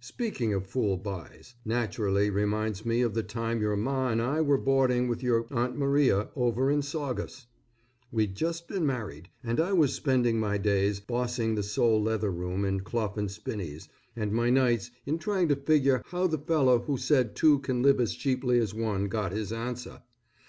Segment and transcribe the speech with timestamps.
[0.00, 4.58] Speaking of fool buys, naturally reminds me of the time your Ma and I were
[4.58, 7.46] boarding with your Aunt Maria over in Saugus.
[8.10, 12.64] We'd just been married, and I was spending my days bossing the sole leather room
[12.64, 16.96] in Clough & Spinney's, and my nights in trying to figure how the fellow who
[16.96, 20.02] said two can live as cheaply as one got his answer.